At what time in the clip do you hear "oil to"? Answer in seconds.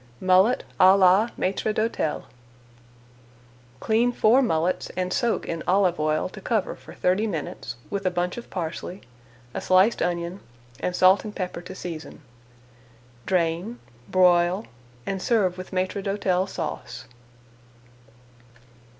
5.99-6.41